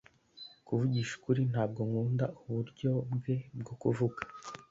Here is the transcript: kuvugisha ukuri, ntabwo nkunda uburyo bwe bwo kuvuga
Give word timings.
kuvugisha 0.65 1.11
ukuri, 1.17 1.41
ntabwo 1.51 1.79
nkunda 1.87 2.25
uburyo 2.45 2.91
bwe 3.13 3.35
bwo 3.59 3.73
kuvuga 3.81 4.19